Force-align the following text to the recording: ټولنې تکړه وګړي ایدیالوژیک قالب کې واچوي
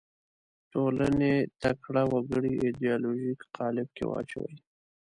ټولنې 0.71 1.33
تکړه 1.61 2.03
وګړي 2.13 2.53
ایدیالوژیک 2.65 3.39
قالب 3.57 3.87
کې 3.95 4.03
واچوي 4.07 4.55